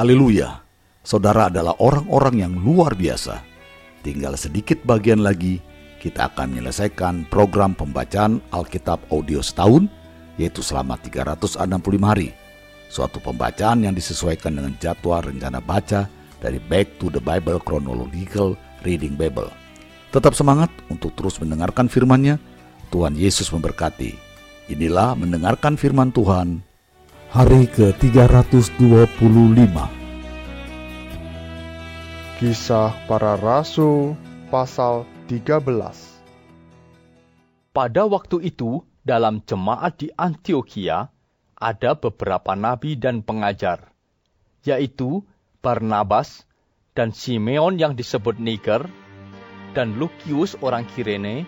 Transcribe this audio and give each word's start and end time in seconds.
Haleluya, 0.00 0.64
saudara 1.04 1.52
adalah 1.52 1.76
orang-orang 1.76 2.40
yang 2.40 2.56
luar 2.56 2.96
biasa. 2.96 3.44
Tinggal 4.00 4.32
sedikit 4.32 4.80
bagian 4.88 5.20
lagi, 5.20 5.60
kita 6.00 6.32
akan 6.32 6.56
menyelesaikan 6.56 7.28
program 7.28 7.76
pembacaan 7.76 8.40
Alkitab 8.48 8.96
audio 9.12 9.44
setahun, 9.44 9.92
yaitu 10.40 10.64
selama 10.64 10.96
365 11.04 11.60
hari. 12.00 12.32
Suatu 12.88 13.20
pembacaan 13.20 13.84
yang 13.84 13.92
disesuaikan 13.92 14.56
dengan 14.56 14.72
jadwal 14.80 15.20
rencana 15.20 15.60
baca 15.60 16.08
dari 16.40 16.56
Back 16.56 16.96
to 16.96 17.12
the 17.12 17.20
Bible 17.20 17.60
Chronological 17.60 18.56
Reading 18.80 19.20
Bible. 19.20 19.52
Tetap 20.16 20.32
semangat 20.32 20.72
untuk 20.88 21.12
terus 21.12 21.36
mendengarkan 21.44 21.92
firman-Nya. 21.92 22.40
Tuhan 22.88 23.20
Yesus 23.20 23.52
memberkati. 23.52 24.16
Inilah 24.72 25.12
mendengarkan 25.12 25.76
firman 25.76 26.08
Tuhan 26.08 26.69
hari 27.30 27.70
ke-325. 27.70 28.74
Kisah 32.42 32.90
para 33.06 33.38
Rasul 33.38 34.18
pasal 34.50 35.06
13 35.30 35.62
Pada 37.70 38.02
waktu 38.10 38.50
itu, 38.50 38.82
dalam 39.06 39.46
jemaat 39.46 40.02
di 40.02 40.10
Antioquia, 40.10 41.06
ada 41.54 41.90
beberapa 41.94 42.58
nabi 42.58 42.98
dan 42.98 43.22
pengajar, 43.22 43.94
yaitu 44.66 45.22
Barnabas 45.62 46.42
dan 46.98 47.14
Simeon 47.14 47.78
yang 47.78 47.94
disebut 47.94 48.42
Niger, 48.42 48.90
dan 49.78 50.02
Lukius 50.02 50.58
orang 50.66 50.82
Kirene, 50.82 51.46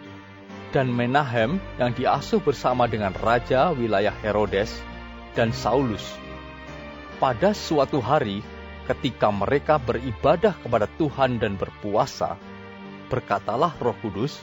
dan 0.70 0.95
Menahem 0.95 1.59
yang 1.83 1.91
diasuh 1.91 2.39
bersama 2.39 2.87
dengan 2.87 3.11
raja 3.19 3.75
wilayah 3.75 4.14
Herodes, 4.23 4.92
dan 5.33 5.51
Saulus. 5.53 6.05
Pada 7.17 7.55
suatu 7.55 8.03
hari, 8.03 8.43
ketika 8.91 9.31
mereka 9.31 9.79
beribadah 9.79 10.59
kepada 10.59 10.91
Tuhan 10.99 11.39
dan 11.39 11.55
berpuasa, 11.55 12.37
berkatalah 13.09 13.73
Roh 13.79 13.97
Kudus, 14.03 14.43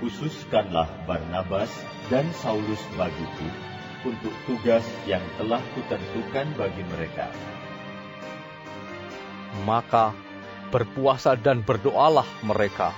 Khususkanlah 0.00 0.88
Barnabas 1.04 1.68
dan 2.08 2.24
Saulus 2.40 2.80
bagiku 2.96 3.48
untuk 4.08 4.32
tugas 4.48 4.80
yang 5.04 5.20
telah 5.36 5.60
kutentukan 5.76 6.48
bagi 6.56 6.84
mereka. 6.88 7.28
Maka 9.68 10.16
berpuasa 10.72 11.36
dan 11.36 11.60
berdoalah 11.60 12.24
mereka, 12.40 12.96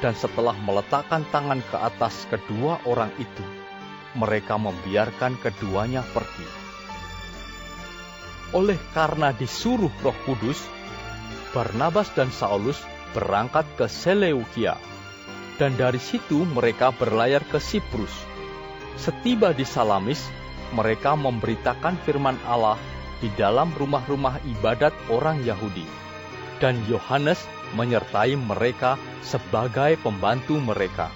dan 0.00 0.16
setelah 0.16 0.56
meletakkan 0.56 1.20
tangan 1.28 1.60
ke 1.68 1.76
atas 1.76 2.24
kedua 2.32 2.80
orang 2.88 3.12
itu, 3.20 3.44
mereka 4.18 4.60
membiarkan 4.60 5.40
keduanya 5.40 6.04
pergi 6.12 6.62
oleh 8.52 8.76
karena 8.92 9.32
disuruh 9.32 9.90
Roh 10.04 10.16
Kudus, 10.28 10.60
Barnabas 11.56 12.12
dan 12.12 12.28
Saulus 12.28 12.76
berangkat 13.16 13.64
ke 13.76 13.88
Seleukia, 13.88 14.76
dan 15.56 15.76
dari 15.76 16.00
situ 16.00 16.44
mereka 16.44 16.92
berlayar 16.92 17.44
ke 17.48 17.56
Siprus. 17.56 18.12
Setiba 19.00 19.56
di 19.56 19.64
Salamis, 19.64 20.28
mereka 20.76 21.16
memberitakan 21.16 21.96
firman 22.04 22.36
Allah 22.44 22.76
di 23.24 23.32
dalam 23.40 23.72
rumah-rumah 23.72 24.40
ibadat 24.44 24.92
orang 25.08 25.40
Yahudi, 25.44 25.88
dan 26.60 26.76
Yohanes 26.88 27.40
menyertai 27.72 28.36
mereka 28.36 29.00
sebagai 29.24 29.96
pembantu 30.04 30.60
mereka. 30.60 31.08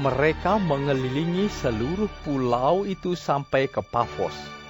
Mereka 0.00 0.56
mengelilingi 0.62 1.52
seluruh 1.52 2.08
pulau 2.24 2.88
itu 2.88 3.12
sampai 3.12 3.68
ke 3.68 3.84
Pafos 3.84 4.62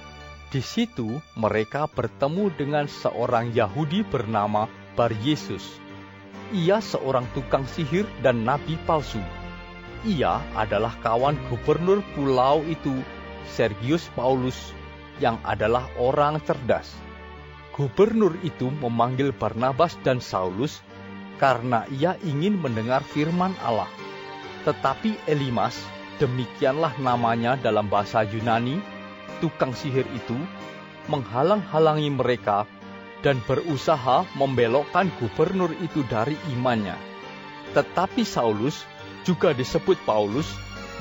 di 0.53 0.61
situ 0.61 1.17
mereka 1.33 1.89
bertemu 1.89 2.53
dengan 2.53 2.85
seorang 2.85 3.49
Yahudi 3.57 4.05
bernama 4.05 4.69
Bar 4.93 5.09
Yesus. 5.25 5.81
Ia 6.53 6.77
seorang 6.77 7.25
tukang 7.33 7.65
sihir 7.65 8.05
dan 8.21 8.45
nabi 8.45 8.77
palsu. 8.85 9.17
Ia 10.05 10.45
adalah 10.53 10.93
kawan 11.01 11.33
gubernur 11.49 12.05
pulau 12.13 12.61
itu, 12.69 13.01
Sergius 13.49 14.05
Paulus, 14.13 14.77
yang 15.17 15.41
adalah 15.41 15.89
orang 15.97 16.37
cerdas. 16.45 16.93
Gubernur 17.73 18.37
itu 18.45 18.69
memanggil 18.69 19.33
Barnabas 19.33 19.97
dan 20.05 20.21
Saulus 20.21 20.85
karena 21.41 21.89
ia 21.89 22.13
ingin 22.21 22.61
mendengar 22.61 23.01
firman 23.01 23.57
Allah. 23.65 23.89
Tetapi 24.63 25.27
Elimas, 25.27 25.75
demikianlah 26.23 26.95
namanya 26.99 27.59
dalam 27.59 27.91
bahasa 27.91 28.23
Yunani, 28.23 28.79
tukang 29.43 29.75
sihir 29.75 30.07
itu 30.15 30.37
menghalang-halangi 31.11 32.07
mereka 32.15 32.63
dan 33.23 33.39
berusaha 33.43 34.23
membelokkan 34.39 35.11
gubernur 35.19 35.71
itu 35.83 36.03
dari 36.07 36.35
imannya. 36.55 36.95
Tetapi 37.75 38.23
Saulus, 38.23 38.87
juga 39.23 39.55
disebut 39.55 39.99
Paulus, 40.03 40.47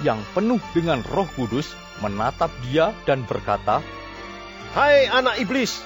yang 0.06 0.18
penuh 0.34 0.62
dengan 0.74 1.02
roh 1.10 1.26
kudus, 1.34 1.74
menatap 2.02 2.50
dia 2.66 2.90
dan 3.06 3.22
berkata, 3.26 3.82
Hai 4.72 5.06
anak 5.10 5.36
iblis, 5.42 5.84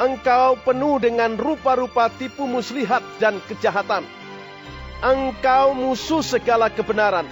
engkau 0.00 0.56
penuh 0.64 0.96
dengan 1.02 1.36
rupa-rupa 1.36 2.08
tipu 2.08 2.48
muslihat 2.48 3.04
dan 3.20 3.38
kejahatan. 3.44 4.08
Engkau 5.04 5.76
musuh 5.76 6.24
segala 6.24 6.72
kebenaran. 6.72 7.28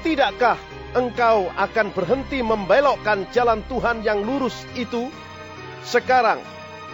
Tidakkah 0.00 0.56
engkau 0.96 1.50
akan 1.52 1.92
berhenti 1.92 2.40
membelokkan 2.40 3.28
jalan 3.34 3.60
Tuhan 3.68 4.00
yang 4.06 4.22
lurus 4.24 4.64
itu? 4.78 5.10
Sekarang, 5.84 6.40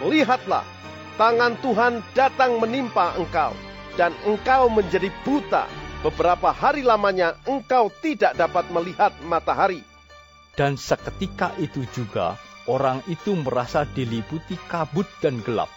lihatlah, 0.03 0.67
tangan 1.15 1.55
Tuhan 1.63 2.03
datang 2.11 2.59
menimpa 2.59 3.15
engkau, 3.15 3.55
dan 3.95 4.11
engkau 4.27 4.67
menjadi 4.67 5.07
buta. 5.23 5.69
Beberapa 6.01 6.49
hari 6.49 6.81
lamanya 6.81 7.37
engkau 7.45 7.93
tidak 8.01 8.33
dapat 8.33 8.65
melihat 8.73 9.13
matahari. 9.21 9.85
Dan 10.57 10.75
seketika 10.75 11.53
itu 11.61 11.85
juga, 11.93 12.35
orang 12.65 13.05
itu 13.05 13.37
merasa 13.37 13.85
diliputi 13.85 14.57
kabut 14.65 15.05
dan 15.21 15.39
gelap. 15.45 15.69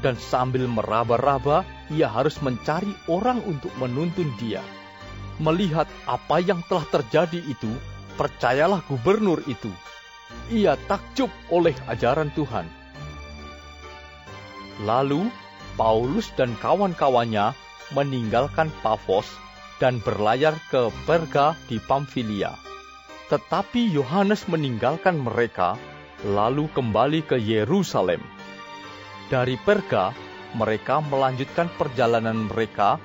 Dan 0.00 0.16
sambil 0.16 0.64
meraba-raba, 0.64 1.60
ia 1.92 2.08
harus 2.08 2.40
mencari 2.40 2.92
orang 3.08 3.42
untuk 3.44 3.72
menuntun 3.76 4.30
dia 4.40 4.64
melihat 5.42 5.90
apa 6.06 6.38
yang 6.38 6.62
telah 6.70 6.86
terjadi 6.86 7.40
itu, 7.42 7.70
percayalah 8.14 8.82
gubernur 8.86 9.42
itu. 9.50 9.70
Ia 10.50 10.78
takjub 10.86 11.30
oleh 11.50 11.74
ajaran 11.90 12.30
Tuhan. 12.34 12.66
Lalu 14.82 15.30
Paulus 15.78 16.30
dan 16.34 16.54
kawan-kawannya 16.58 17.54
meninggalkan 17.94 18.70
Pafos 18.82 19.26
dan 19.78 19.98
berlayar 20.02 20.54
ke 20.70 20.90
Perga 21.06 21.58
di 21.70 21.78
Pamfilia. 21.82 22.54
Tetapi 23.30 23.90
Yohanes 23.90 24.46
meninggalkan 24.46 25.18
mereka 25.18 25.78
lalu 26.22 26.70
kembali 26.70 27.26
ke 27.26 27.36
Yerusalem. 27.38 28.22
Dari 29.30 29.58
Perga, 29.58 30.14
mereka 30.54 31.02
melanjutkan 31.02 31.66
perjalanan 31.74 32.46
mereka 32.46 33.02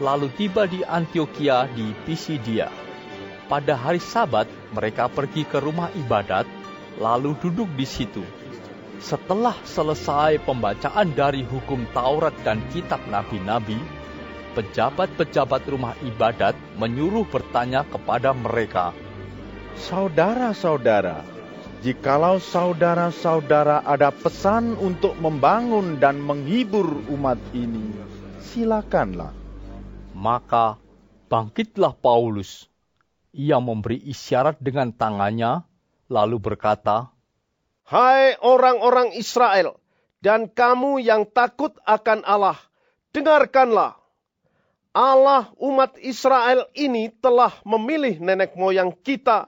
lalu 0.00 0.30
tiba 0.34 0.64
di 0.64 0.80
Antioquia 0.86 1.68
di 1.70 1.92
Pisidia. 2.06 2.70
Pada 3.48 3.74
hari 3.74 3.98
Sabat, 3.98 4.46
mereka 4.70 5.08
pergi 5.08 5.42
ke 5.48 5.58
rumah 5.58 5.88
ibadat, 5.96 6.44
lalu 7.00 7.34
duduk 7.40 7.68
di 7.74 7.88
situ. 7.88 8.22
Setelah 8.98 9.54
selesai 9.62 10.42
pembacaan 10.42 11.14
dari 11.14 11.46
hukum 11.46 11.86
Taurat 11.94 12.34
dan 12.44 12.60
kitab 12.74 13.00
nabi-nabi, 13.08 13.78
pejabat-pejabat 14.58 15.62
rumah 15.70 15.94
ibadat 16.02 16.58
menyuruh 16.76 17.24
bertanya 17.30 17.86
kepada 17.86 18.34
mereka, 18.34 18.90
Saudara-saudara, 19.78 21.22
jikalau 21.82 22.42
saudara-saudara 22.42 23.86
ada 23.86 24.10
pesan 24.10 24.74
untuk 24.82 25.14
membangun 25.22 26.02
dan 26.02 26.18
menghibur 26.18 27.06
umat 27.14 27.38
ini, 27.54 27.94
silakanlah. 28.42 29.30
Maka 30.18 30.80
bangkitlah 31.30 31.94
Paulus. 31.94 32.66
Ia 33.30 33.62
memberi 33.62 34.02
isyarat 34.02 34.58
dengan 34.58 34.90
tangannya, 34.90 35.62
lalu 36.10 36.42
berkata, 36.42 37.12
Hai 37.86 38.34
orang-orang 38.42 39.14
Israel, 39.14 39.78
dan 40.18 40.50
kamu 40.50 40.98
yang 40.98 41.22
takut 41.28 41.76
akan 41.86 42.26
Allah, 42.26 42.58
dengarkanlah. 43.14 43.94
Allah 44.90 45.52
umat 45.62 45.94
Israel 46.02 46.66
ini 46.74 47.12
telah 47.22 47.54
memilih 47.62 48.18
nenek 48.18 48.58
moyang 48.58 48.90
kita 48.90 49.46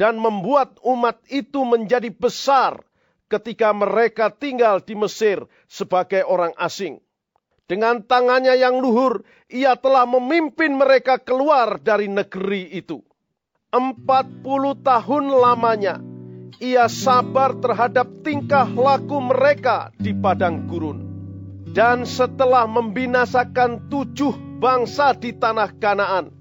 dan 0.00 0.16
membuat 0.16 0.80
umat 0.80 1.20
itu 1.28 1.60
menjadi 1.60 2.08
besar 2.08 2.80
ketika 3.28 3.76
mereka 3.76 4.32
tinggal 4.32 4.80
di 4.80 4.96
Mesir 4.96 5.44
sebagai 5.68 6.24
orang 6.24 6.56
asing. 6.56 7.04
Dengan 7.68 8.00
tangannya 8.00 8.56
yang 8.56 8.80
luhur, 8.80 9.20
ia 9.52 9.76
telah 9.76 10.08
memimpin 10.08 10.72
mereka 10.72 11.20
keluar 11.20 11.76
dari 11.76 12.08
negeri 12.08 12.72
itu. 12.72 13.04
Empat 13.70 14.40
puluh 14.40 14.74
tahun 14.80 15.30
lamanya, 15.30 16.00
ia 16.58 16.90
sabar 16.90 17.54
terhadap 17.60 18.08
tingkah 18.26 18.66
laku 18.72 19.20
mereka 19.20 19.92
di 20.00 20.16
padang 20.16 20.64
gurun. 20.64 21.06
Dan 21.70 22.02
setelah 22.02 22.66
membinasakan 22.66 23.86
tujuh 23.86 24.58
bangsa 24.58 25.14
di 25.14 25.30
tanah 25.30 25.70
Kanaan, 25.78 26.39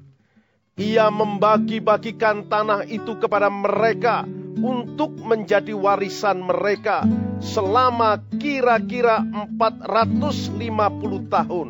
ia 0.79 1.11
membagi-bagikan 1.11 2.47
tanah 2.47 2.87
itu 2.87 3.19
kepada 3.19 3.51
mereka 3.51 4.23
untuk 4.63 5.11
menjadi 5.19 5.75
warisan 5.75 6.47
mereka 6.47 7.03
selama 7.43 8.23
kira-kira 8.39 9.19
450 9.59 11.27
tahun. 11.27 11.67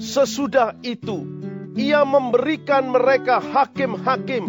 Sesudah 0.00 0.80
itu, 0.80 1.28
ia 1.76 2.08
memberikan 2.08 2.88
mereka 2.88 3.36
hakim-hakim 3.36 4.44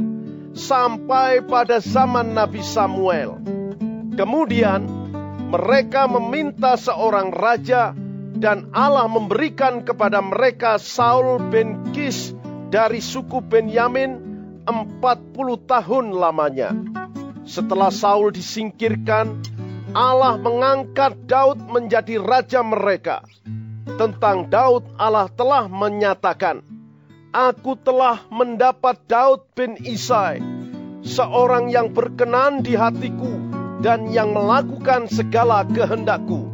sampai 0.56 1.44
pada 1.44 1.84
zaman 1.84 2.32
Nabi 2.32 2.64
Samuel. 2.64 3.44
Kemudian, 4.16 4.88
mereka 5.52 6.08
meminta 6.08 6.80
seorang 6.80 7.36
raja 7.36 7.92
dan 8.40 8.72
Allah 8.72 9.12
memberikan 9.12 9.84
kepada 9.84 10.24
mereka 10.24 10.80
Saul 10.80 11.52
bin 11.52 11.92
Kis 11.92 12.32
dari 12.74 12.98
suku 12.98 13.38
Benyamin 13.46 14.18
40 14.66 15.70
tahun 15.70 16.06
lamanya. 16.10 16.74
Setelah 17.46 17.94
Saul 17.94 18.34
disingkirkan, 18.34 19.46
Allah 19.94 20.42
mengangkat 20.42 21.30
Daud 21.30 21.62
menjadi 21.70 22.18
raja 22.18 22.66
mereka. 22.66 23.22
Tentang 23.86 24.50
Daud 24.50 24.90
Allah 24.98 25.30
telah 25.30 25.70
menyatakan, 25.70 26.66
Aku 27.30 27.78
telah 27.78 28.26
mendapat 28.34 28.98
Daud 29.06 29.54
bin 29.54 29.78
Isai, 29.78 30.42
seorang 31.06 31.70
yang 31.70 31.94
berkenan 31.94 32.66
di 32.66 32.74
hatiku 32.74 33.38
dan 33.86 34.10
yang 34.10 34.34
melakukan 34.34 35.06
segala 35.14 35.62
kehendakku 35.70 36.50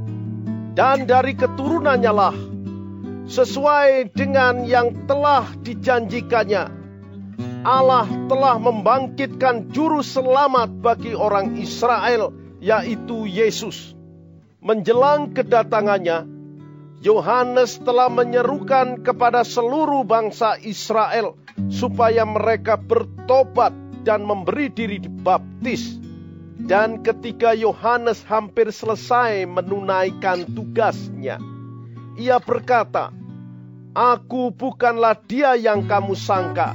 dan 0.76 1.08
dari 1.08 1.36
keturunannya 1.36 2.12
lah, 2.12 2.36
sesuai 3.30 4.10
dengan 4.18 4.66
yang 4.66 5.06
telah 5.06 5.46
dijanjikannya, 5.62 6.66
Allah 7.62 8.10
telah 8.26 8.58
membangkitkan 8.58 9.70
juru 9.70 10.02
selamat 10.02 10.82
bagi 10.82 11.14
orang 11.14 11.62
Israel, 11.62 12.34
yaitu 12.58 13.30
Yesus. 13.30 13.94
Menjelang 14.60 15.32
kedatangannya, 15.32 16.28
Yohanes 17.00 17.80
telah 17.80 18.12
menyerukan 18.12 19.06
kepada 19.06 19.48
seluruh 19.48 20.04
bangsa 20.04 20.60
Israel 20.60 21.40
supaya 21.72 22.28
mereka 22.28 22.76
bertobat 22.76 23.72
dan 24.04 24.28
memberi 24.28 24.68
diri 24.68 25.00
dibaptis 25.00 26.00
dan 26.60 27.00
ketika 27.08 27.56
Yohanes 27.56 28.20
hampir 28.28 28.68
selesai 28.68 29.48
menunaikan 29.48 30.44
tugasnya, 30.44 31.40
ia 32.20 32.36
berkata, 32.44 33.16
"Aku 34.00 34.56
bukanlah 34.56 35.20
dia 35.28 35.60
yang 35.60 35.84
kamu 35.84 36.16
sangka, 36.16 36.72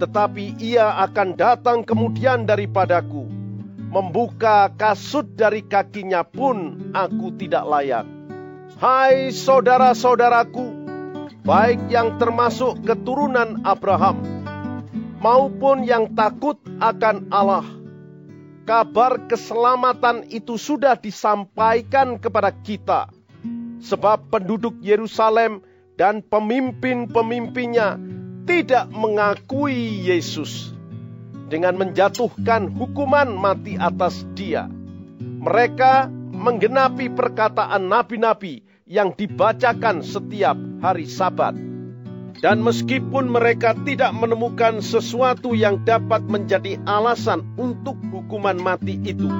tetapi 0.00 0.56
ia 0.56 0.96
akan 1.04 1.36
datang 1.36 1.84
kemudian 1.84 2.48
daripadaku. 2.48 3.28
Membuka 3.92 4.72
kasut 4.72 5.28
dari 5.36 5.60
kakinya 5.60 6.24
pun 6.24 6.88
aku 6.96 7.36
tidak 7.36 7.68
layak." 7.68 8.08
Hai 8.80 9.28
saudara-saudaraku, 9.28 10.64
baik 11.44 11.84
yang 11.92 12.16
termasuk 12.16 12.80
keturunan 12.80 13.60
Abraham 13.60 14.24
maupun 15.20 15.84
yang 15.84 16.16
takut 16.16 16.56
akan 16.80 17.28
Allah 17.28 17.68
kabar 18.64 19.28
keselamatan 19.28 20.32
itu 20.32 20.56
sudah 20.56 20.96
disampaikan 20.96 22.16
kepada 22.16 22.56
kita, 22.64 23.12
sebab 23.84 24.32
penduduk 24.32 24.80
Yerusalem 24.80 25.60
dan 25.94 26.26
pemimpin-pemimpinnya 26.26 27.98
tidak 28.44 28.90
mengakui 28.90 30.04
Yesus 30.04 30.74
dengan 31.48 31.78
menjatuhkan 31.78 32.72
hukuman 32.74 33.30
mati 33.30 33.78
atas 33.78 34.26
Dia. 34.34 34.68
Mereka 35.20 36.10
menggenapi 36.34 37.14
perkataan 37.14 37.86
nabi-nabi 37.86 38.66
yang 38.84 39.14
dibacakan 39.14 40.04
setiap 40.04 40.58
hari 40.82 41.08
Sabat. 41.08 41.56
Dan 42.34 42.60
meskipun 42.60 43.30
mereka 43.30 43.72
tidak 43.86 44.12
menemukan 44.12 44.84
sesuatu 44.84 45.56
yang 45.56 45.80
dapat 45.86 46.20
menjadi 46.28 46.76
alasan 46.84 47.40
untuk 47.56 47.96
hukuman 48.12 48.58
mati 48.60 49.00
itu, 49.00 49.30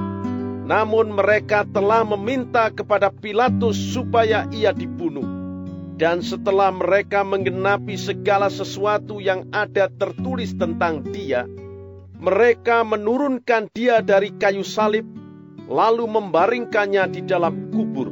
namun 0.64 1.12
mereka 1.12 1.68
telah 1.68 2.06
meminta 2.06 2.72
kepada 2.72 3.12
Pilatus 3.12 3.76
supaya 3.76 4.48
ia 4.48 4.72
dibunuh. 4.72 5.43
Dan 5.94 6.26
setelah 6.26 6.74
mereka 6.74 7.22
menggenapi 7.22 7.94
segala 7.94 8.50
sesuatu 8.50 9.22
yang 9.22 9.46
ada 9.54 9.86
tertulis 9.86 10.50
tentang 10.58 11.06
dia, 11.14 11.46
mereka 12.18 12.82
menurunkan 12.82 13.70
dia 13.70 14.02
dari 14.02 14.34
kayu 14.34 14.66
salib, 14.66 15.06
lalu 15.70 16.10
membaringkannya 16.10 17.04
di 17.14 17.20
dalam 17.22 17.70
kubur. 17.70 18.10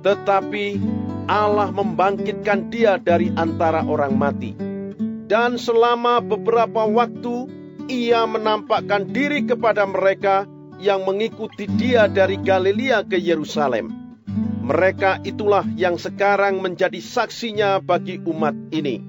Tetapi 0.00 0.66
Allah 1.28 1.68
membangkitkan 1.68 2.72
dia 2.72 2.96
dari 2.96 3.28
antara 3.36 3.84
orang 3.84 4.16
mati. 4.16 4.56
Dan 5.28 5.60
selama 5.60 6.24
beberapa 6.24 6.88
waktu, 6.88 7.46
ia 7.92 8.24
menampakkan 8.24 9.10
diri 9.12 9.44
kepada 9.44 9.84
mereka 9.84 10.48
yang 10.82 11.06
mengikuti 11.06 11.68
dia 11.78 12.10
dari 12.10 12.40
Galilea 12.40 13.06
ke 13.06 13.20
Yerusalem. 13.20 14.11
Mereka 14.62 15.26
itulah 15.26 15.66
yang 15.74 15.98
sekarang 15.98 16.62
menjadi 16.62 17.02
saksinya 17.02 17.82
bagi 17.82 18.22
umat 18.22 18.54
ini. 18.70 19.02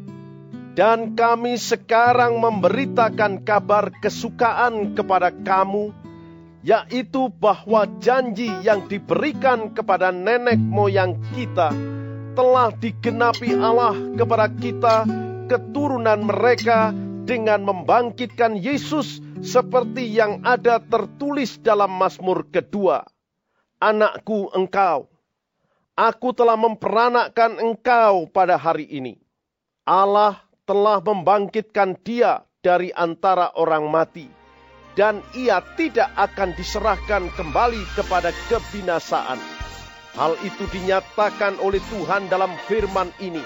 Dan 0.73 1.13
kami 1.13 1.61
sekarang 1.61 2.41
memberitakan 2.41 3.45
kabar 3.45 3.93
kesukaan 4.01 4.97
kepada 4.97 5.29
kamu, 5.29 5.93
yaitu 6.65 7.29
bahwa 7.37 7.85
janji 8.01 8.49
yang 8.65 8.89
diberikan 8.89 9.69
kepada 9.69 10.09
nenek 10.09 10.57
moyang 10.57 11.21
kita 11.37 11.69
telah 12.33 12.73
digenapi 12.73 13.53
Allah 13.53 13.93
kepada 14.17 14.49
kita, 14.49 15.05
keturunan 15.45 16.25
mereka, 16.25 16.89
dengan 17.23 17.63
membangkitkan 17.63 18.59
Yesus 18.59 19.23
seperti 19.39 20.11
yang 20.11 20.43
ada 20.43 20.81
tertulis 20.81 21.61
dalam 21.61 21.93
Mazmur 21.95 22.49
kedua. 22.51 23.07
Anakku 23.79 24.51
engkau, 24.51 25.12
aku 25.93 26.33
telah 26.33 26.57
memperanakkan 26.57 27.57
engkau 27.61 28.29
pada 28.29 28.57
hari 28.57 28.89
ini. 28.89 29.19
Allah 29.83 30.39
telah 30.63 31.03
membangkitkan 31.03 31.99
dia 32.01 32.47
dari 32.63 32.89
antara 32.95 33.51
orang 33.59 33.91
mati, 33.91 34.31
dan 34.95 35.19
ia 35.35 35.59
tidak 35.75 36.07
akan 36.15 36.55
diserahkan 36.55 37.27
kembali 37.35 37.83
kepada 37.97 38.31
kebinasaan 38.47 39.63
Hal 40.13 40.37
itu 40.45 40.69
dinyatakan 40.69 41.57
oleh 41.57 41.81
Tuhan 41.89 42.29
dalam 42.29 42.53
firman 42.69 43.09
ini. 43.17 43.41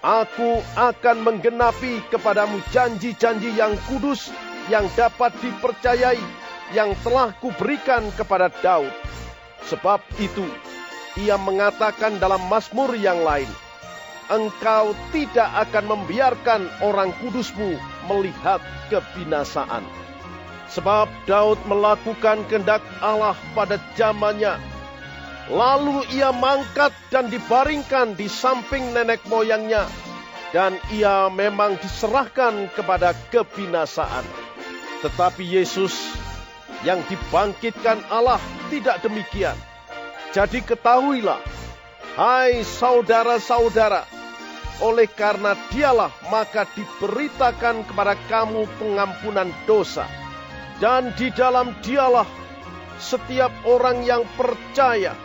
Aku 0.00 0.64
akan 0.72 1.20
menggenapi 1.20 2.00
kepadamu 2.08 2.64
janji-janji 2.72 3.52
yang 3.52 3.76
kudus 3.84 4.32
yang 4.72 4.88
dapat 4.96 5.36
dipercayai 5.44 6.20
yang 6.72 6.96
telah 7.04 7.36
kuberikan 7.44 8.08
kepada 8.16 8.48
Daud. 8.64 8.88
Sebab 9.68 10.00
itu, 10.16 10.48
ia 11.20 11.40
mengatakan 11.40 12.20
dalam 12.20 12.40
Mazmur 12.48 12.92
yang 12.96 13.20
lain, 13.24 13.48
Engkau 14.26 14.92
tidak 15.14 15.48
akan 15.68 15.84
membiarkan 15.86 16.66
orang 16.82 17.14
kudusmu 17.22 17.78
melihat 18.10 18.58
kebinasaan. 18.92 19.86
Sebab 20.66 21.06
Daud 21.30 21.62
melakukan 21.70 22.42
kehendak 22.50 22.82
Allah 22.98 23.38
pada 23.54 23.78
zamannya 23.94 24.58
Lalu 25.46 26.02
ia 26.10 26.34
mangkat 26.34 26.90
dan 27.06 27.30
dibaringkan 27.30 28.18
di 28.18 28.26
samping 28.26 28.90
nenek 28.90 29.22
moyangnya, 29.30 29.86
dan 30.50 30.74
ia 30.90 31.30
memang 31.30 31.78
diserahkan 31.78 32.66
kepada 32.74 33.14
kebinasaan. 33.30 34.26
Tetapi 35.06 35.46
Yesus 35.46 35.94
yang 36.82 36.98
dibangkitkan 37.06 38.02
Allah 38.10 38.42
tidak 38.74 38.98
demikian. 39.06 39.54
Jadi 40.36 40.60
ketahuilah, 40.60 41.40
hai 42.20 42.60
saudara-saudara, 42.60 44.04
oleh 44.84 45.08
karena 45.08 45.56
dialah 45.72 46.12
maka 46.28 46.68
diberitakan 46.76 47.88
kepada 47.88 48.20
kamu 48.28 48.68
pengampunan 48.76 49.48
dosa. 49.64 50.04
Dan 50.76 51.16
di 51.16 51.32
dalam 51.32 51.72
dialah 51.80 52.28
setiap 53.00 53.48
orang 53.64 54.04
yang 54.04 54.28
percaya 54.36 55.16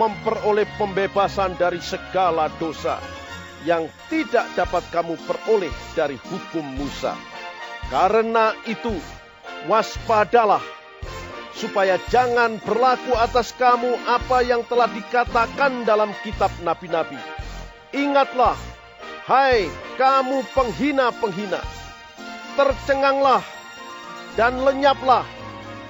memperoleh 0.00 0.64
pembebasan 0.80 1.60
dari 1.60 1.84
segala 1.84 2.48
dosa 2.56 2.96
yang 3.68 3.84
tidak 4.08 4.48
dapat 4.56 4.80
kamu 4.88 5.20
peroleh 5.28 5.72
dari 5.92 6.16
hukum 6.16 6.64
Musa. 6.64 7.12
Karena 7.92 8.56
itu, 8.64 8.96
waspadalah, 9.68 10.64
supaya 11.54 12.02
jangan 12.10 12.58
berlaku 12.66 13.14
atas 13.14 13.54
kamu 13.54 13.94
apa 14.10 14.42
yang 14.42 14.66
telah 14.66 14.90
dikatakan 14.90 15.86
dalam 15.86 16.10
kitab 16.26 16.50
nabi-nabi. 16.66 17.18
Ingatlah, 17.94 18.58
hai 19.30 19.70
kamu 19.94 20.42
penghina-penghina, 20.50 21.62
tercenganglah 22.58 23.42
dan 24.34 24.58
lenyaplah, 24.66 25.22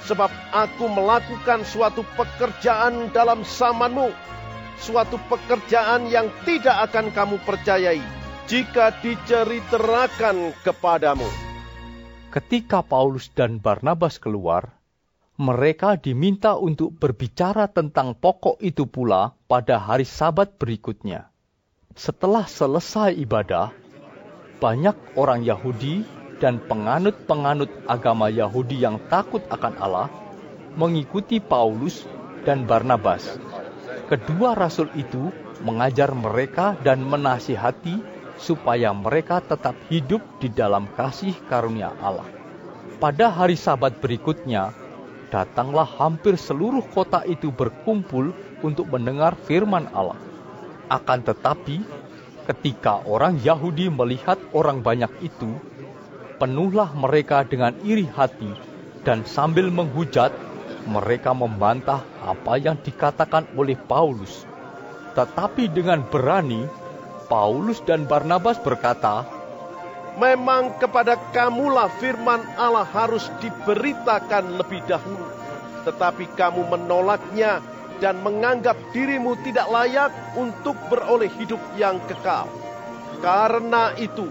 sebab 0.04 0.28
aku 0.52 0.84
melakukan 0.92 1.64
suatu 1.64 2.04
pekerjaan 2.12 3.08
dalam 3.16 3.40
zamanmu, 3.40 4.12
suatu 4.76 5.16
pekerjaan 5.32 6.12
yang 6.12 6.28
tidak 6.44 6.92
akan 6.92 7.08
kamu 7.16 7.40
percayai 7.48 8.04
jika 8.44 8.92
diceritakan 9.00 10.52
kepadamu. 10.60 11.24
Ketika 12.28 12.84
Paulus 12.84 13.32
dan 13.32 13.56
Barnabas 13.62 14.20
keluar, 14.20 14.83
mereka 15.34 15.98
diminta 15.98 16.54
untuk 16.54 16.94
berbicara 16.94 17.66
tentang 17.66 18.14
pokok 18.14 18.62
itu 18.62 18.86
pula 18.86 19.34
pada 19.50 19.82
hari 19.82 20.06
Sabat 20.06 20.54
berikutnya. 20.62 21.26
Setelah 21.98 22.46
selesai 22.46 23.18
ibadah, 23.18 23.74
banyak 24.62 24.94
orang 25.18 25.42
Yahudi 25.42 26.06
dan 26.38 26.62
penganut-penganut 26.62 27.66
agama 27.90 28.30
Yahudi 28.30 28.78
yang 28.78 29.02
takut 29.10 29.42
akan 29.50 29.74
Allah 29.82 30.08
mengikuti 30.78 31.42
Paulus 31.42 32.06
dan 32.46 32.62
Barnabas. 32.66 33.34
Kedua 34.06 34.54
rasul 34.54 34.86
itu 34.94 35.34
mengajar 35.66 36.14
mereka 36.14 36.78
dan 36.78 37.02
menasihati 37.02 37.98
supaya 38.38 38.94
mereka 38.94 39.42
tetap 39.42 39.74
hidup 39.90 40.22
di 40.38 40.46
dalam 40.46 40.86
kasih 40.94 41.34
karunia 41.50 41.90
Allah. 41.98 42.26
Pada 43.02 43.30
hari 43.34 43.58
Sabat 43.58 43.98
berikutnya, 43.98 44.83
datanglah 45.34 45.82
hampir 45.98 46.38
seluruh 46.38 46.86
kota 46.94 47.26
itu 47.26 47.50
berkumpul 47.50 48.30
untuk 48.62 48.86
mendengar 48.86 49.34
firman 49.34 49.90
Allah. 49.90 50.14
Akan 50.86 51.26
tetapi, 51.26 51.82
ketika 52.46 53.02
orang 53.02 53.42
Yahudi 53.42 53.90
melihat 53.90 54.38
orang 54.54 54.78
banyak 54.78 55.10
itu, 55.26 55.58
penuhlah 56.38 56.94
mereka 56.94 57.42
dengan 57.42 57.74
iri 57.82 58.06
hati, 58.06 58.54
dan 59.02 59.26
sambil 59.26 59.74
menghujat, 59.74 60.30
mereka 60.86 61.34
membantah 61.34 62.06
apa 62.22 62.54
yang 62.54 62.78
dikatakan 62.78 63.50
oleh 63.58 63.74
Paulus. 63.74 64.46
Tetapi 65.18 65.66
dengan 65.66 66.06
berani, 66.06 66.62
Paulus 67.26 67.82
dan 67.82 68.06
Barnabas 68.06 68.62
berkata, 68.62 69.26
Memang 70.14 70.78
kepada 70.78 71.18
kamulah 71.34 71.90
firman 71.98 72.38
Allah 72.54 72.86
harus 72.86 73.26
diberitakan 73.42 74.62
lebih 74.62 74.78
dahulu. 74.86 75.26
Tetapi 75.82 76.38
kamu 76.38 76.70
menolaknya 76.70 77.58
dan 77.98 78.22
menganggap 78.22 78.78
dirimu 78.94 79.34
tidak 79.42 79.66
layak 79.70 80.14
untuk 80.38 80.78
beroleh 80.86 81.30
hidup 81.34 81.58
yang 81.74 81.98
kekal. 82.06 82.46
Karena 83.18 83.90
itu, 83.98 84.30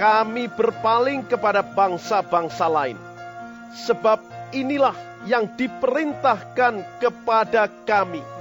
kami 0.00 0.48
berpaling 0.48 1.28
kepada 1.28 1.60
bangsa-bangsa 1.60 2.66
lain. 2.70 2.96
Sebab 3.84 4.22
inilah 4.56 4.96
yang 5.28 5.44
diperintahkan 5.60 7.02
kepada 7.02 7.68
kami 7.84 8.37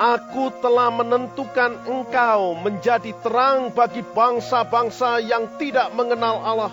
Aku 0.00 0.48
telah 0.64 0.88
menentukan 0.88 1.76
engkau 1.84 2.56
menjadi 2.56 3.12
terang 3.20 3.68
bagi 3.68 4.00
bangsa-bangsa 4.00 5.20
yang 5.20 5.44
tidak 5.60 5.92
mengenal 5.92 6.40
Allah, 6.40 6.72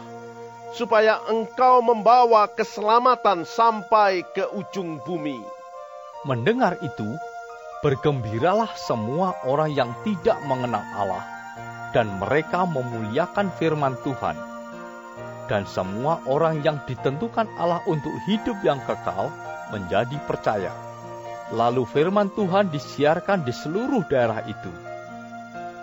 supaya 0.71 1.19
engkau 1.27 1.83
membawa 1.83 2.47
keselamatan 2.47 3.43
sampai 3.43 4.23
ke 4.31 4.47
ujung 4.55 5.03
bumi. 5.03 5.43
Mendengar 6.23 6.79
itu, 6.79 7.19
bergembiralah 7.83 8.71
semua 8.79 9.35
orang 9.43 9.75
yang 9.75 9.91
tidak 10.07 10.39
mengenal 10.47 10.87
Allah, 10.95 11.27
dan 11.91 12.07
mereka 12.23 12.63
memuliakan 12.63 13.51
firman 13.59 13.99
Tuhan. 14.07 14.39
Dan 15.51 15.67
semua 15.67 16.23
orang 16.31 16.63
yang 16.63 16.79
ditentukan 16.87 17.51
Allah 17.59 17.83
untuk 17.91 18.15
hidup 18.23 18.55
yang 18.63 18.79
kekal 18.87 19.35
menjadi 19.75 20.15
percaya. 20.23 20.86
Lalu 21.47 21.87
firman 21.87 22.27
Tuhan 22.35 22.67
disiarkan 22.67 23.47
di 23.47 23.55
seluruh 23.55 24.03
daerah 24.11 24.43
itu. 24.43 24.71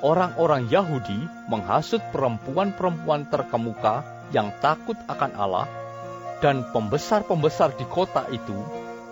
Orang-orang 0.05 0.69
Yahudi 0.69 1.49
menghasut 1.49 2.05
perempuan-perempuan 2.13 3.25
terkemuka 3.33 4.05
yang 4.29 4.53
takut 4.61 4.97
akan 5.09 5.33
Allah 5.33 5.69
dan 6.45 6.61
pembesar-pembesar 6.69 7.73
di 7.81 7.89
kota 7.89 8.29
itu, 8.29 8.57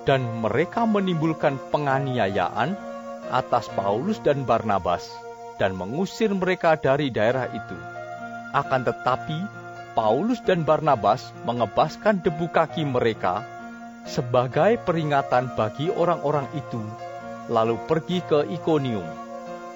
dan 0.05 0.21
mereka 0.45 0.85
menimbulkan 0.85 1.57
penganiayaan 1.73 2.77
atas 3.33 3.73
Paulus 3.73 4.21
dan 4.21 4.45
Barnabas 4.45 5.09
dan 5.57 5.73
mengusir 5.73 6.29
mereka 6.37 6.77
dari 6.77 7.09
daerah 7.09 7.49
itu. 7.49 7.79
Akan 8.53 8.85
tetapi, 8.85 9.39
Paulus 9.97 10.45
dan 10.45 10.69
Barnabas 10.69 11.33
mengebaskan 11.49 12.21
debu 12.21 12.53
kaki 12.53 12.85
mereka 12.85 13.45
sebagai 14.07 14.79
peringatan 14.83 15.55
bagi 15.55 15.89
orang-orang 15.89 16.47
itu, 16.55 16.83
lalu 17.51 17.79
pergi 17.87 18.19
ke 18.27 18.47
Ikonium. 18.51 19.07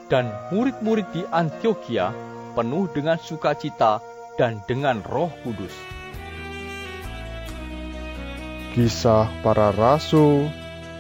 Dan 0.07 0.31
murid-murid 0.55 1.11
di 1.11 1.27
Antioquia 1.35 2.15
penuh 2.55 2.87
dengan 2.95 3.19
sukacita 3.19 3.99
dan 4.39 4.63
dengan 4.71 5.03
roh 5.03 5.35
kudus. 5.43 5.75
Kisah 8.77 9.27
para 9.43 9.75
Rasul 9.75 10.47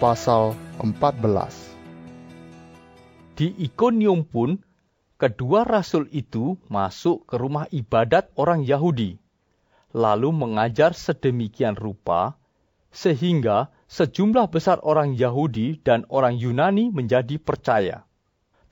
pasal 0.02 0.56
14 0.80 1.76
Di 3.36 3.52
Ikonium 3.62 4.24
pun, 4.24 4.58
kedua 5.20 5.64
rasul 5.64 6.08
itu 6.08 6.56
masuk 6.72 7.28
ke 7.28 7.36
rumah 7.36 7.68
ibadat 7.68 8.32
orang 8.36 8.64
Yahudi, 8.64 9.20
lalu 9.92 10.32
mengajar 10.32 10.96
sedemikian 10.96 11.76
rupa 11.76 12.40
sehingga 12.96 13.68
sejumlah 13.92 14.48
besar 14.48 14.80
orang 14.80 15.12
Yahudi 15.12 15.84
dan 15.84 16.08
orang 16.08 16.40
Yunani 16.40 16.88
menjadi 16.88 17.36
percaya. 17.36 18.08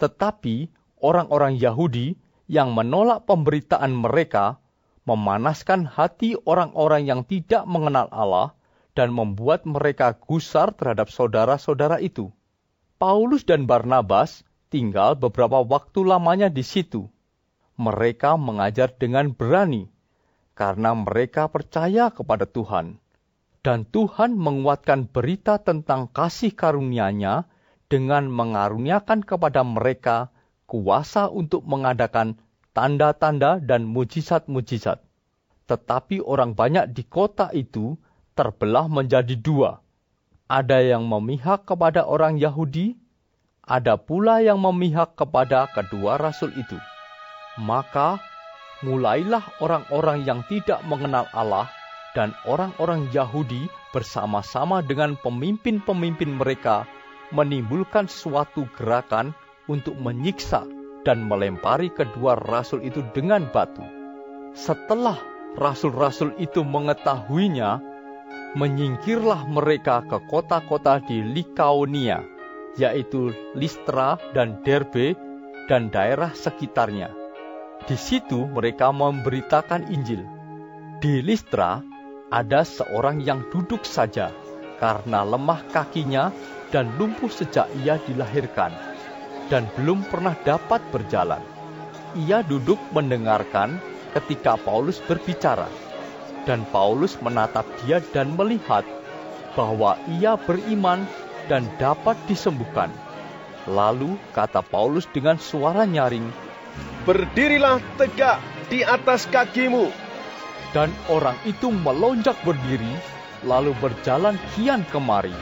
Tetapi 0.01 0.73
orang-orang 1.05 1.61
Yahudi 1.61 2.17
yang 2.49 2.73
menolak 2.73 3.29
pemberitaan 3.29 3.93
mereka 3.93 4.65
memanaskan 5.05 5.85
hati 5.85 6.41
orang-orang 6.49 7.05
yang 7.05 7.21
tidak 7.29 7.69
mengenal 7.69 8.09
Allah 8.09 8.57
dan 8.97 9.13
membuat 9.13 9.69
mereka 9.69 10.17
gusar 10.17 10.73
terhadap 10.73 11.13
saudara-saudara 11.13 12.01
itu. 12.01 12.33
Paulus 12.97 13.45
dan 13.45 13.69
Barnabas 13.69 14.41
tinggal 14.73 15.21
beberapa 15.21 15.61
waktu 15.61 16.01
lamanya 16.01 16.49
di 16.49 16.65
situ. 16.65 17.13
Mereka 17.77 18.41
mengajar 18.41 18.89
dengan 18.97 19.37
berani 19.37 19.93
karena 20.57 20.97
mereka 20.97 21.51
percaya 21.53 22.09
kepada 22.09 22.49
Tuhan 22.49 23.04
dan 23.65 23.89
Tuhan 23.89 24.37
menguatkan 24.37 25.09
berita 25.09 25.57
tentang 25.57 26.13
kasih 26.13 26.53
karunia-Nya 26.53 27.49
dengan 27.89 28.29
mengaruniakan 28.29 29.25
kepada 29.25 29.65
mereka 29.65 30.29
kuasa 30.69 31.33
untuk 31.33 31.65
mengadakan 31.65 32.37
tanda-tanda 32.77 33.65
dan 33.65 33.89
mujizat-mujizat. 33.89 35.01
Tetapi 35.65 36.21
orang 36.21 36.53
banyak 36.53 36.93
di 36.93 37.09
kota 37.09 37.49
itu 37.57 37.97
terbelah 38.37 38.85
menjadi 38.85 39.33
dua. 39.33 39.81
Ada 40.45 40.85
yang 40.85 41.09
memihak 41.09 41.65
kepada 41.65 42.05
orang 42.05 42.37
Yahudi, 42.37 43.01
ada 43.65 43.97
pula 43.97 44.45
yang 44.45 44.61
memihak 44.61 45.17
kepada 45.17 45.73
kedua 45.73 46.21
rasul 46.21 46.53
itu. 46.53 46.77
Maka 47.57 48.21
mulailah 48.85 49.41
orang-orang 49.65 50.29
yang 50.29 50.45
tidak 50.53 50.85
mengenal 50.85 51.25
Allah 51.33 51.73
dan 52.15 52.33
orang-orang 52.47 53.11
Yahudi 53.11 53.67
bersama-sama 53.91 54.81
dengan 54.81 55.19
pemimpin-pemimpin 55.19 56.39
mereka 56.39 56.87
menimbulkan 57.35 58.07
suatu 58.07 58.71
gerakan 58.79 59.35
untuk 59.67 59.99
menyiksa 59.99 60.63
dan 61.03 61.27
melempari 61.27 61.91
kedua 61.91 62.39
rasul 62.39 62.81
itu 62.87 63.03
dengan 63.13 63.51
batu. 63.51 63.85
Setelah 64.55 65.19
rasul-rasul 65.59 66.39
itu 66.39 66.63
mengetahuinya, 66.63 67.83
menyingkirlah 68.55 69.51
mereka 69.51 70.07
ke 70.07 70.23
kota-kota 70.31 71.03
di 71.03 71.21
Likaonia, 71.21 72.23
yaitu 72.79 73.35
Listra 73.59 74.17
dan 74.33 74.63
Derbe 74.63 75.19
dan 75.67 75.91
daerah 75.91 76.31
sekitarnya. 76.33 77.11
Di 77.85 77.99
situ 77.99 78.47
mereka 78.49 78.95
memberitakan 78.95 79.91
Injil. 79.93 80.25
Di 81.03 81.21
Listra, 81.21 81.85
ada 82.35 82.67
seorang 82.67 83.23
yang 83.23 83.47
duduk 83.55 83.87
saja 83.87 84.35
karena 84.83 85.23
lemah 85.23 85.63
kakinya 85.71 86.35
dan 86.75 86.91
lumpuh 86.99 87.31
sejak 87.31 87.71
ia 87.87 87.95
dilahirkan 88.03 88.75
dan 89.47 89.71
belum 89.79 90.03
pernah 90.11 90.35
dapat 90.43 90.83
berjalan. 90.91 91.39
Ia 92.19 92.43
duduk 92.43 92.83
mendengarkan 92.91 93.79
ketika 94.19 94.59
Paulus 94.59 94.99
berbicara, 95.07 95.71
dan 96.43 96.67
Paulus 96.75 97.15
menatap 97.23 97.67
dia 97.83 98.03
dan 98.11 98.35
melihat 98.35 98.83
bahwa 99.55 99.95
ia 100.19 100.35
beriman 100.35 101.07
dan 101.47 101.67
dapat 101.79 102.19
disembuhkan. 102.27 102.91
Lalu 103.71 104.19
kata 104.35 104.63
Paulus 104.63 105.07
dengan 105.11 105.39
suara 105.39 105.87
nyaring, 105.87 106.27
Berdirilah 107.07 107.79
tegak 108.01 108.43
di 108.67 108.83
atas 108.83 109.31
kakimu. 109.31 110.04
Dan 110.75 110.91
orang 111.07 111.39
itu 111.47 111.71
melonjak 111.71 112.35
berdiri, 112.43 112.99
lalu 113.47 113.73
berjalan 113.79 114.35
kian 114.53 114.83
kemari. 114.91 115.33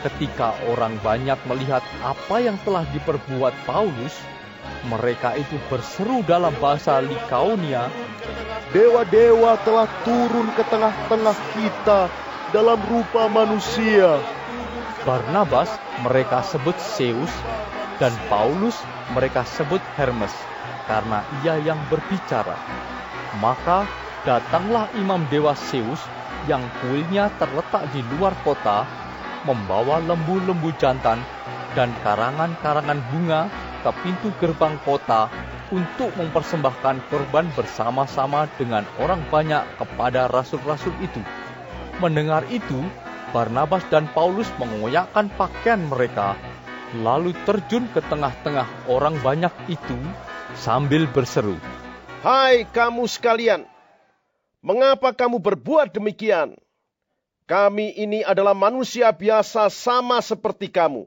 Ketika 0.00 0.56
orang 0.72 0.96
banyak 1.04 1.36
melihat 1.44 1.84
apa 2.00 2.40
yang 2.40 2.56
telah 2.64 2.82
diperbuat 2.96 3.52
Paulus, 3.68 4.16
mereka 4.88 5.36
itu 5.36 5.60
berseru 5.68 6.24
dalam 6.24 6.52
bahasa 6.60 7.04
Likaonia, 7.04 7.92
Dewa-dewa 8.74 9.54
telah 9.62 9.86
turun 10.02 10.50
ke 10.58 10.66
tengah-tengah 10.66 11.38
kita 11.54 12.10
dalam 12.50 12.80
rupa 12.90 13.30
manusia. 13.30 14.18
Barnabas 15.06 15.70
mereka 16.02 16.42
sebut 16.42 16.74
Zeus, 16.80 17.30
dan 18.02 18.10
Paulus 18.26 18.74
mereka 19.14 19.46
sebut 19.46 19.78
Hermes, 19.94 20.34
karena 20.90 21.22
ia 21.44 21.54
yang 21.62 21.78
berbicara. 21.86 22.58
Maka 23.38 23.86
datanglah 24.24 24.88
imam 24.96 25.20
dewa 25.28 25.52
Zeus 25.52 26.00
yang 26.48 26.64
kuilnya 26.80 27.28
terletak 27.36 27.88
di 27.92 28.00
luar 28.16 28.32
kota, 28.44 28.88
membawa 29.44 30.00
lembu-lembu 30.00 30.72
jantan 30.80 31.20
dan 31.76 31.92
karangan-karangan 32.00 33.00
bunga 33.12 33.52
ke 33.84 33.90
pintu 34.00 34.32
gerbang 34.40 34.80
kota 34.84 35.28
untuk 35.68 36.12
mempersembahkan 36.16 37.04
korban 37.12 37.48
bersama-sama 37.52 38.48
dengan 38.56 38.84
orang 39.00 39.20
banyak 39.28 39.64
kepada 39.76 40.28
rasul-rasul 40.32 40.92
itu. 41.04 41.20
Mendengar 42.00 42.48
itu, 42.48 42.80
Barnabas 43.36 43.84
dan 43.92 44.08
Paulus 44.12 44.48
mengoyakkan 44.56 45.28
pakaian 45.36 45.84
mereka, 45.84 46.32
lalu 46.96 47.36
terjun 47.44 47.84
ke 47.92 48.00
tengah-tengah 48.08 48.88
orang 48.88 49.18
banyak 49.20 49.52
itu 49.66 49.98
sambil 50.54 51.10
berseru, 51.10 51.58
Hai 52.22 52.64
kamu 52.70 53.04
sekalian, 53.10 53.68
mengapa 54.64 55.12
kamu 55.12 55.44
berbuat 55.44 55.92
demikian? 55.92 56.56
Kami 57.44 57.92
ini 58.00 58.24
adalah 58.24 58.56
manusia 58.56 59.12
biasa 59.12 59.68
sama 59.68 60.24
seperti 60.24 60.72
kamu. 60.72 61.04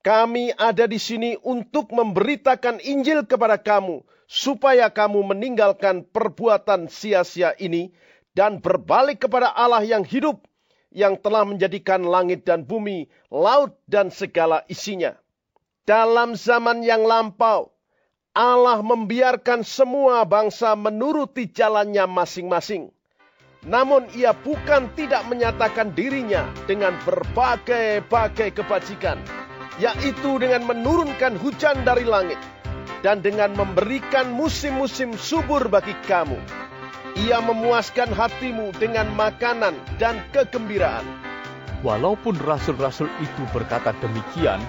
Kami 0.00 0.56
ada 0.56 0.88
di 0.88 0.96
sini 0.96 1.36
untuk 1.44 1.92
memberitakan 1.92 2.80
Injil 2.80 3.28
kepada 3.28 3.60
kamu, 3.60 4.00
supaya 4.24 4.88
kamu 4.88 5.20
meninggalkan 5.36 6.08
perbuatan 6.08 6.88
sia-sia 6.88 7.52
ini 7.60 7.92
dan 8.32 8.64
berbalik 8.64 9.28
kepada 9.28 9.52
Allah 9.52 9.84
yang 9.84 10.08
hidup, 10.08 10.48
yang 10.88 11.20
telah 11.20 11.44
menjadikan 11.44 12.00
langit 12.00 12.48
dan 12.48 12.64
bumi, 12.64 13.12
laut 13.28 13.76
dan 13.84 14.08
segala 14.08 14.64
isinya. 14.72 15.12
Dalam 15.84 16.32
zaman 16.32 16.80
yang 16.80 17.04
lampau, 17.04 17.68
Allah 18.36 18.84
membiarkan 18.84 19.64
semua 19.64 20.22
bangsa 20.28 20.76
menuruti 20.76 21.48
jalannya 21.48 22.04
masing-masing. 22.04 22.92
Namun 23.66 24.06
ia 24.14 24.30
bukan 24.32 24.86
tidak 24.94 25.26
menyatakan 25.26 25.90
dirinya 25.90 26.46
dengan 26.70 26.94
berbagai-bagai 27.02 28.54
kebajikan, 28.54 29.18
yaitu 29.82 30.38
dengan 30.38 30.62
menurunkan 30.68 31.34
hujan 31.42 31.82
dari 31.82 32.06
langit 32.06 32.38
dan 33.02 33.22
dengan 33.22 33.54
memberikan 33.54 34.30
musim-musim 34.30 35.14
subur 35.18 35.66
bagi 35.66 35.94
kamu. 36.06 36.38
Ia 37.18 37.42
memuaskan 37.42 38.14
hatimu 38.14 38.70
dengan 38.78 39.10
makanan 39.18 39.74
dan 39.98 40.22
kegembiraan. 40.30 41.06
Walaupun 41.82 42.38
rasul-rasul 42.38 43.10
itu 43.18 43.42
berkata 43.50 43.90
demikian, 43.98 44.62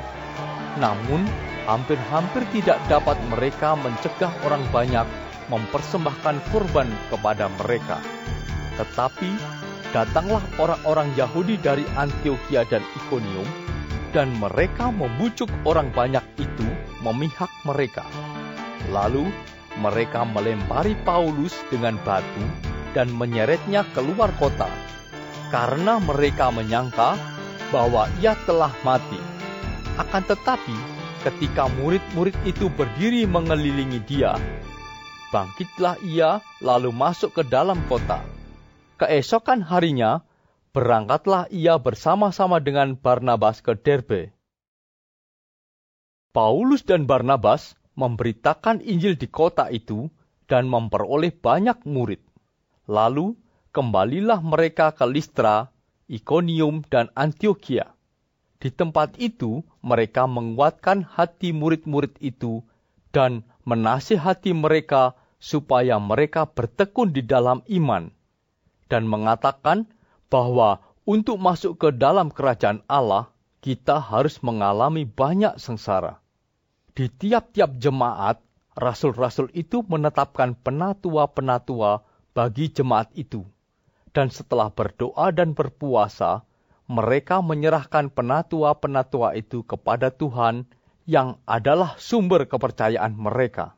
namun 0.80 1.28
hampir-hampir 1.68 2.48
tidak 2.56 2.80
dapat 2.89 3.20
mereka 3.30 3.78
mencegah 3.78 4.32
orang 4.48 4.63
banyak 4.74 5.06
mempersembahkan 5.54 6.42
kurban 6.50 6.89
kepada 7.13 7.52
mereka. 7.62 8.02
Tetapi 8.80 9.30
datanglah 9.92 10.42
orang-orang 10.62 11.10
Yahudi 11.18 11.60
dari 11.60 11.84
Antioquia 11.98 12.63
dan 12.70 12.82
Ikonium, 12.96 13.46
dan 14.10 14.34
mereka 14.42 14.89
membujuk 14.89 15.50
orang 15.65 15.94
banyak 15.94 16.24
itu 16.42 16.65
memihak 17.06 17.50
mereka. 17.65 18.06
Lalu 18.89 19.30
mereka 19.78 20.26
melempari 20.26 20.98
Paulus 21.06 21.54
dengan 21.70 21.98
batu 22.02 22.46
dan 22.98 23.10
menyeretnya 23.13 23.86
keluar 23.94 24.34
kota, 24.42 24.70
karena 25.54 26.02
mereka 26.02 26.50
menyangka 26.50 27.13
bahwa 27.70 28.10
ia 28.18 28.34
telah 28.50 28.74
mati. 28.82 29.22
Akan 30.00 30.24
tetapi, 30.24 30.72
ketika 31.28 31.68
murid-murid 31.76 32.32
itu 32.48 32.72
berdiri 32.72 33.28
mengelilingi 33.28 34.00
dia, 34.08 34.32
bangkitlah 35.36 36.00
ia 36.08 36.40
lalu 36.64 36.96
masuk 36.96 37.36
ke 37.36 37.44
dalam 37.44 37.76
kota. 37.92 38.24
Keesokan 38.96 39.60
harinya, 39.60 40.24
berangkatlah 40.72 41.52
ia 41.52 41.76
bersama-sama 41.76 42.64
dengan 42.64 42.96
Barnabas 42.96 43.60
ke 43.60 43.76
Derbe. 43.76 44.32
Paulus 46.32 46.88
dan 46.88 47.04
Barnabas 47.04 47.76
memberitakan 48.00 48.80
Injil 48.80 49.20
di 49.20 49.28
kota 49.28 49.68
itu 49.68 50.08
dan 50.48 50.72
memperoleh 50.72 51.36
banyak 51.36 51.84
murid. 51.84 52.24
Lalu 52.88 53.36
kembalilah 53.76 54.40
mereka 54.40 54.96
ke 54.96 55.04
Listra, 55.04 55.76
Ikonium, 56.08 56.88
dan 56.88 57.12
Antioquia. 57.20 57.99
Di 58.60 58.69
tempat 58.69 59.15
itu 59.15 59.63
mereka 59.80 60.28
menguatkan 60.28 61.08
hati 61.08 61.56
murid-murid 61.56 62.19
itu 62.19 62.62
dan 63.15 63.48
menasihati 63.63 64.52
mereka 64.52 65.15
supaya 65.39 65.95
mereka 65.98 66.43
bertekun 66.43 67.15
di 67.15 67.24
dalam 67.24 67.63
iman 67.72 68.12
dan 68.91 69.06
mengatakan 69.06 69.88
bahwa 70.28 70.84
untuk 71.08 71.39
masuk 71.39 71.80
ke 71.80 71.89
dalam 71.95 72.34
kerajaan 72.34 72.84
Allah 72.89 73.32
kita 73.63 74.02
harus 74.02 74.41
mengalami 74.43 75.06
banyak 75.08 75.56
sengsara. 75.62 76.19
Di 76.91 77.08
tiap-tiap 77.08 77.80
jemaat, 77.80 78.43
rasul-rasul 78.76 79.48
itu 79.56 79.86
menetapkan 79.88 80.58
penatua-penatua 80.58 82.04
bagi 82.36 82.72
jemaat 82.72 83.13
itu. 83.15 83.45
Dan 84.10 84.34
setelah 84.34 84.74
berdoa 84.74 85.30
dan 85.32 85.54
berpuasa, 85.54 86.43
mereka 86.89 87.45
menyerahkan 87.45 88.10
penatua-penatua 88.10 89.38
itu 89.38 89.62
kepada 89.62 90.10
Tuhan 90.10 90.65
yang 91.06 91.38
adalah 91.45 91.93
sumber 92.02 92.49
kepercayaan 92.49 93.13
mereka. 93.13 93.78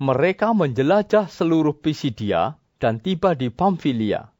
Mereka 0.00 0.56
menjelajah 0.56 1.28
seluruh 1.28 1.76
Pisidia 1.76 2.56
dan 2.80 3.04
tiba 3.04 3.36
di 3.36 3.52
Pamfilia. 3.52 4.32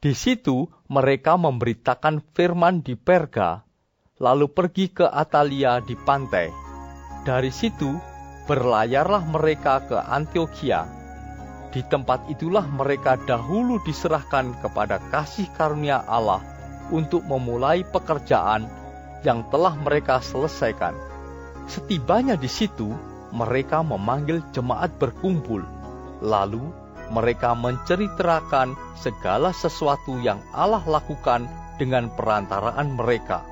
Di 0.00 0.16
situ 0.16 0.64
mereka 0.88 1.36
memberitakan 1.36 2.24
firman 2.32 2.80
di 2.80 2.96
Perga, 2.96 3.60
lalu 4.16 4.48
pergi 4.48 4.88
ke 4.88 5.04
Atalia 5.04 5.84
di 5.84 5.92
pantai. 5.92 6.48
Dari 7.22 7.52
situ 7.52 7.92
berlayarlah 8.48 9.28
mereka 9.28 9.84
ke 9.84 10.00
Antioquia. 10.00 10.88
Di 11.68 11.84
tempat 11.84 12.32
itulah 12.32 12.64
mereka 12.64 13.20
dahulu 13.28 13.76
diserahkan 13.84 14.56
kepada 14.64 15.00
kasih 15.12 15.48
karunia 15.56 16.00
Allah 16.04 16.51
untuk 16.92 17.24
memulai 17.24 17.82
pekerjaan 17.88 18.68
yang 19.24 19.48
telah 19.48 19.72
mereka 19.72 20.20
selesaikan. 20.20 20.92
Setibanya 21.64 22.36
di 22.36 22.50
situ, 22.50 22.92
mereka 23.32 23.80
memanggil 23.80 24.44
jemaat 24.52 24.92
berkumpul. 25.00 25.64
Lalu 26.20 26.60
mereka 27.08 27.56
menceritakan 27.56 28.76
segala 29.00 29.50
sesuatu 29.56 30.20
yang 30.20 30.38
Allah 30.52 30.84
lakukan 30.84 31.48
dengan 31.80 32.12
perantaraan 32.12 32.94
mereka, 32.94 33.42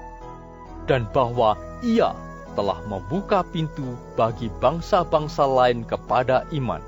dan 0.85 1.09
bahwa 1.11 1.57
Ia 1.81 2.13
telah 2.53 2.79
membuka 2.85 3.41
pintu 3.47 3.97
bagi 4.15 4.53
bangsa-bangsa 4.61 5.49
lain 5.49 5.87
kepada 5.89 6.45
iman. 6.53 6.83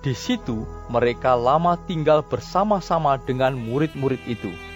Di 0.00 0.16
situ 0.16 0.64
mereka 0.88 1.36
lama 1.36 1.76
tinggal 1.84 2.24
bersama-sama 2.24 3.20
dengan 3.20 3.52
murid-murid 3.58 4.22
itu. 4.24 4.69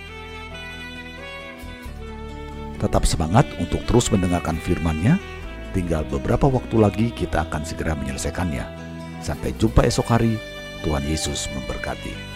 Tetap 2.85 3.09
semangat 3.09 3.49
untuk 3.57 3.81
terus 3.89 4.13
mendengarkan 4.13 4.61
firman-Nya. 4.61 5.17
Tinggal 5.73 6.05
beberapa 6.05 6.53
waktu 6.53 6.77
lagi 6.77 7.07
kita 7.17 7.49
akan 7.49 7.65
segera 7.65 7.97
menyelesaikannya. 7.97 8.61
Sampai 9.25 9.57
jumpa 9.57 9.89
esok 9.89 10.05
hari. 10.05 10.37
Tuhan 10.85 11.01
Yesus 11.09 11.49
memberkati. 11.57 12.34